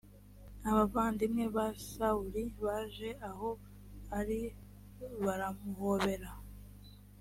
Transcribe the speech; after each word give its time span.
abavandimwe 0.69 1.43
ba 1.55 1.67
sawuli 1.91 2.43
baje 2.63 3.09
aho 3.29 3.49
ari 4.19 4.39
baramuhobera 5.23 6.31